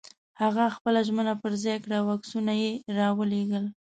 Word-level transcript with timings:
هغه 0.41 0.63
خپله 0.75 0.99
ژمنه 1.07 1.33
پر 1.41 1.53
ځای 1.63 1.77
کړه 1.83 1.95
او 2.01 2.07
عکسونه 2.15 2.53
یې 2.61 2.71
را 2.97 3.07
ولېږل. 3.19 3.65